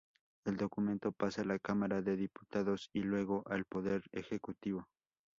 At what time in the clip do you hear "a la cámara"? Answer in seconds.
1.43-2.01